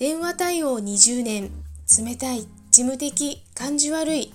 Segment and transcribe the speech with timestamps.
[0.00, 1.50] 電話対応20年、
[1.98, 4.32] 冷たい、事務的、感じ悪い、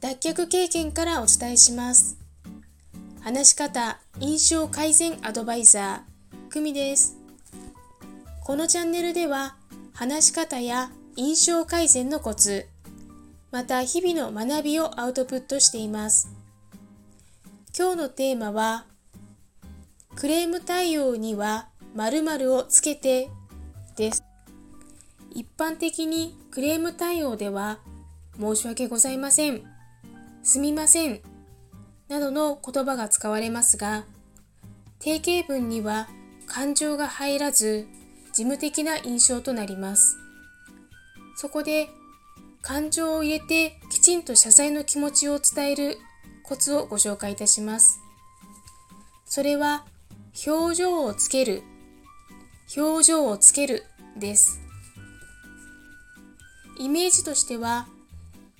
[0.00, 2.18] 脱却経験からお伝えします。
[3.20, 7.16] 話し方、印象改善アドバイザー、久美です。
[8.42, 9.54] このチャンネルでは、
[9.94, 12.66] 話し方や印象改善のコツ、
[13.52, 16.28] また日々の学びをアウトプットしています。
[17.78, 18.86] 今日のテーマは、
[20.16, 23.28] クレーム対応には〇〇をつけて
[23.94, 24.27] です。
[25.38, 27.78] 一般的にクレーム対応では
[28.40, 29.62] 申し訳ございません、
[30.42, 31.20] すみません
[32.08, 34.04] などの言葉が使われますが
[34.98, 36.08] 定型文には
[36.48, 37.86] 感情が入らず
[38.32, 40.16] 事務的な印象となります。
[41.36, 41.88] そこで
[42.60, 45.98] 感情を入れてきちんと謝罪の気持ちを伝える
[46.42, 48.00] コツをご紹介いたします。
[49.24, 49.86] それは
[50.48, 51.62] 表情をつける。
[52.76, 53.84] 表情をつける
[54.18, 54.67] です。
[56.78, 57.88] イメージとしては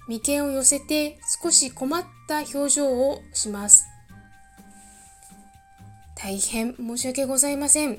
[0.08, 3.86] 眉間を寄せて少し困った表情をします。
[6.16, 7.98] 大変申し訳ございません。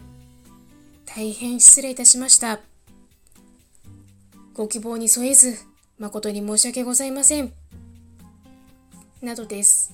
[1.05, 2.59] 大変失礼いたしました。
[4.53, 5.57] ご希望に添えず
[5.97, 7.53] 誠に申し訳ございません。
[9.21, 9.93] などです。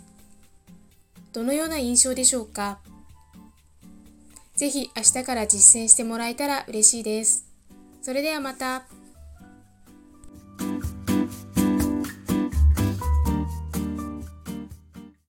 [1.33, 2.79] どのような印象でしょうか
[4.55, 7.45] ぜひ明日から実践してもらえたら嬉しいです。
[8.01, 8.85] それではまた。